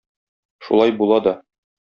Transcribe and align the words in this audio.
Шулай 0.67 0.91
була 1.03 1.19
да. 1.29 1.35